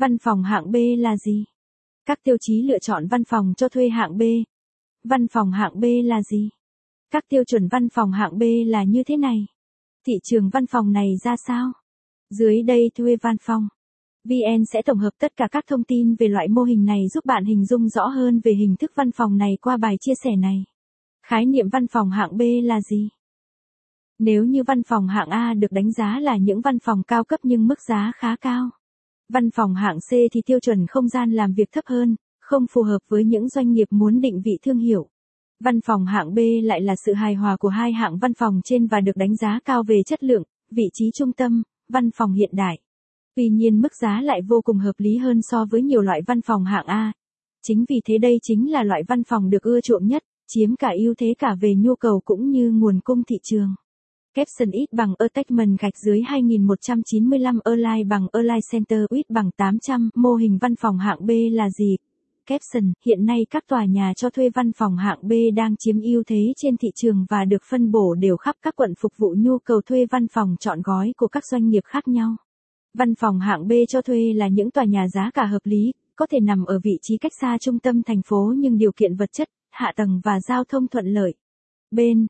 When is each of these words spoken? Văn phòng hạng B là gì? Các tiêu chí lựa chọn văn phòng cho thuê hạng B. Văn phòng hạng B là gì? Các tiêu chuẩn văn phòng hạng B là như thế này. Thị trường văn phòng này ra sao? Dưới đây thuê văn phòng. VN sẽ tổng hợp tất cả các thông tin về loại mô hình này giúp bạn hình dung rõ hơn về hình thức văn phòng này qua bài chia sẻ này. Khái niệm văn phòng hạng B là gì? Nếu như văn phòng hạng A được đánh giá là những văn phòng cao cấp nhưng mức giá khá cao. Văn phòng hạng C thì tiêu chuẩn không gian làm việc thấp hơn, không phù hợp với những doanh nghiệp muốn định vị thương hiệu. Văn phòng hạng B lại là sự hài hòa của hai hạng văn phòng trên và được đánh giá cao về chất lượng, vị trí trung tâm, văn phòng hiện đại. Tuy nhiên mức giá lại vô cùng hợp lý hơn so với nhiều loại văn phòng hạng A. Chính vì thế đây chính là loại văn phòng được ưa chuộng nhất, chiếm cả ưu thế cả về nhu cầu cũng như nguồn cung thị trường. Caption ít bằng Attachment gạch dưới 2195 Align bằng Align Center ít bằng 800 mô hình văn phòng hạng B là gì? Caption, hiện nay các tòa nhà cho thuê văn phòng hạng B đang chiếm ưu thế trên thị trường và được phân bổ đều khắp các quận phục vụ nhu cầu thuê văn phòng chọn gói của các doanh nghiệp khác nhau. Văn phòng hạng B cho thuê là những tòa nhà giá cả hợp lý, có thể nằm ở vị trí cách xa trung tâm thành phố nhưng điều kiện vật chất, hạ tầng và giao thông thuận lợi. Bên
Văn 0.00 0.18
phòng 0.18 0.42
hạng 0.42 0.72
B 0.72 0.76
là 0.98 1.16
gì? 1.16 1.44
Các 2.06 2.18
tiêu 2.22 2.36
chí 2.40 2.62
lựa 2.62 2.78
chọn 2.78 3.06
văn 3.06 3.24
phòng 3.24 3.54
cho 3.56 3.68
thuê 3.68 3.88
hạng 3.88 4.18
B. 4.18 4.22
Văn 5.04 5.28
phòng 5.28 5.50
hạng 5.50 5.80
B 5.80 5.84
là 6.04 6.22
gì? 6.22 6.50
Các 7.10 7.24
tiêu 7.28 7.44
chuẩn 7.44 7.68
văn 7.68 7.88
phòng 7.88 8.12
hạng 8.12 8.38
B 8.38 8.42
là 8.66 8.84
như 8.84 9.02
thế 9.02 9.16
này. 9.16 9.46
Thị 10.06 10.12
trường 10.22 10.48
văn 10.48 10.66
phòng 10.66 10.92
này 10.92 11.16
ra 11.24 11.36
sao? 11.46 11.72
Dưới 12.30 12.62
đây 12.62 12.90
thuê 12.94 13.16
văn 13.16 13.36
phòng. 13.42 13.68
VN 14.24 14.64
sẽ 14.72 14.82
tổng 14.82 14.98
hợp 14.98 15.10
tất 15.18 15.36
cả 15.36 15.48
các 15.50 15.64
thông 15.66 15.84
tin 15.84 16.14
về 16.14 16.28
loại 16.28 16.48
mô 16.48 16.62
hình 16.62 16.84
này 16.84 17.08
giúp 17.08 17.24
bạn 17.24 17.44
hình 17.44 17.66
dung 17.66 17.88
rõ 17.88 18.06
hơn 18.06 18.40
về 18.44 18.52
hình 18.52 18.76
thức 18.76 18.92
văn 18.94 19.10
phòng 19.12 19.36
này 19.36 19.58
qua 19.60 19.76
bài 19.76 19.96
chia 20.00 20.14
sẻ 20.24 20.36
này. 20.36 20.64
Khái 21.26 21.46
niệm 21.46 21.68
văn 21.68 21.86
phòng 21.86 22.10
hạng 22.10 22.36
B 22.36 22.42
là 22.62 22.80
gì? 22.80 23.08
Nếu 24.18 24.44
như 24.44 24.62
văn 24.62 24.82
phòng 24.82 25.08
hạng 25.08 25.28
A 25.28 25.54
được 25.54 25.72
đánh 25.72 25.92
giá 25.92 26.20
là 26.20 26.36
những 26.36 26.60
văn 26.60 26.78
phòng 26.78 27.02
cao 27.02 27.24
cấp 27.24 27.40
nhưng 27.42 27.66
mức 27.66 27.80
giá 27.88 28.12
khá 28.16 28.36
cao. 28.36 28.70
Văn 29.32 29.50
phòng 29.50 29.74
hạng 29.74 29.98
C 29.98 30.10
thì 30.10 30.42
tiêu 30.46 30.60
chuẩn 30.60 30.86
không 30.86 31.08
gian 31.08 31.32
làm 31.32 31.52
việc 31.52 31.72
thấp 31.72 31.84
hơn, 31.86 32.16
không 32.40 32.66
phù 32.72 32.82
hợp 32.82 32.98
với 33.08 33.24
những 33.24 33.48
doanh 33.48 33.72
nghiệp 33.72 33.88
muốn 33.90 34.20
định 34.20 34.40
vị 34.44 34.58
thương 34.62 34.78
hiệu. 34.78 35.08
Văn 35.64 35.80
phòng 35.80 36.06
hạng 36.06 36.34
B 36.34 36.38
lại 36.62 36.80
là 36.80 36.94
sự 37.06 37.12
hài 37.12 37.34
hòa 37.34 37.56
của 37.56 37.68
hai 37.68 37.92
hạng 37.92 38.18
văn 38.18 38.34
phòng 38.34 38.60
trên 38.64 38.86
và 38.86 39.00
được 39.00 39.16
đánh 39.16 39.36
giá 39.36 39.60
cao 39.64 39.82
về 39.82 40.02
chất 40.06 40.24
lượng, 40.24 40.42
vị 40.70 40.88
trí 40.92 41.10
trung 41.14 41.32
tâm, 41.32 41.62
văn 41.88 42.10
phòng 42.10 42.32
hiện 42.32 42.50
đại. 42.52 42.78
Tuy 43.36 43.48
nhiên 43.48 43.80
mức 43.80 43.92
giá 44.00 44.20
lại 44.20 44.40
vô 44.42 44.60
cùng 44.64 44.78
hợp 44.78 44.92
lý 44.98 45.16
hơn 45.16 45.40
so 45.42 45.64
với 45.70 45.82
nhiều 45.82 46.02
loại 46.02 46.20
văn 46.26 46.40
phòng 46.40 46.64
hạng 46.64 46.86
A. 46.86 47.12
Chính 47.62 47.84
vì 47.88 48.00
thế 48.04 48.18
đây 48.18 48.38
chính 48.42 48.72
là 48.72 48.82
loại 48.82 49.02
văn 49.08 49.24
phòng 49.24 49.50
được 49.50 49.62
ưa 49.62 49.80
chuộng 49.80 50.06
nhất, 50.06 50.22
chiếm 50.48 50.76
cả 50.76 50.90
ưu 50.98 51.14
thế 51.18 51.34
cả 51.38 51.54
về 51.60 51.74
nhu 51.78 51.94
cầu 51.94 52.20
cũng 52.24 52.50
như 52.50 52.70
nguồn 52.70 53.00
cung 53.00 53.24
thị 53.24 53.36
trường. 53.42 53.74
Caption 54.38 54.70
ít 54.70 54.92
bằng 54.92 55.14
Attachment 55.18 55.78
gạch 55.80 55.96
dưới 55.96 56.22
2195 56.22 57.58
Align 57.64 58.08
bằng 58.08 58.26
Align 58.32 58.60
Center 58.72 59.00
ít 59.10 59.30
bằng 59.30 59.50
800 59.56 60.10
mô 60.14 60.34
hình 60.34 60.58
văn 60.60 60.76
phòng 60.76 60.98
hạng 60.98 61.26
B 61.26 61.30
là 61.52 61.70
gì? 61.70 61.96
Caption, 62.46 62.92
hiện 63.04 63.26
nay 63.26 63.46
các 63.50 63.64
tòa 63.68 63.84
nhà 63.84 64.12
cho 64.16 64.30
thuê 64.30 64.50
văn 64.54 64.72
phòng 64.72 64.96
hạng 64.96 65.18
B 65.22 65.32
đang 65.56 65.76
chiếm 65.76 66.00
ưu 66.00 66.22
thế 66.26 66.52
trên 66.56 66.76
thị 66.76 66.88
trường 66.94 67.26
và 67.28 67.44
được 67.44 67.62
phân 67.70 67.90
bổ 67.90 68.14
đều 68.14 68.36
khắp 68.36 68.56
các 68.62 68.76
quận 68.76 68.94
phục 69.00 69.12
vụ 69.16 69.34
nhu 69.38 69.58
cầu 69.58 69.80
thuê 69.86 70.06
văn 70.10 70.26
phòng 70.28 70.56
chọn 70.60 70.82
gói 70.82 71.12
của 71.16 71.28
các 71.28 71.42
doanh 71.50 71.68
nghiệp 71.68 71.84
khác 71.84 72.08
nhau. 72.08 72.36
Văn 72.98 73.14
phòng 73.14 73.38
hạng 73.38 73.68
B 73.68 73.72
cho 73.88 74.02
thuê 74.02 74.32
là 74.32 74.48
những 74.48 74.70
tòa 74.70 74.84
nhà 74.84 75.08
giá 75.08 75.30
cả 75.34 75.46
hợp 75.46 75.62
lý, 75.64 75.92
có 76.16 76.26
thể 76.30 76.40
nằm 76.40 76.64
ở 76.64 76.78
vị 76.84 76.98
trí 77.02 77.18
cách 77.18 77.32
xa 77.40 77.58
trung 77.60 77.78
tâm 77.78 78.02
thành 78.02 78.22
phố 78.26 78.54
nhưng 78.56 78.78
điều 78.78 78.92
kiện 78.92 79.16
vật 79.16 79.32
chất, 79.32 79.48
hạ 79.70 79.92
tầng 79.96 80.20
và 80.24 80.40
giao 80.48 80.64
thông 80.64 80.88
thuận 80.88 81.06
lợi. 81.06 81.34
Bên 81.90 82.26